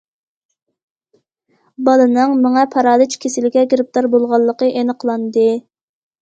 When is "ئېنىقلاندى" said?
4.81-5.47